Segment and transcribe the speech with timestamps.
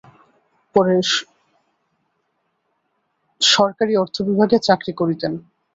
[0.75, 0.95] পরে
[3.41, 5.33] সরকারী অর্থবিভাগে চাকরি করিতেন।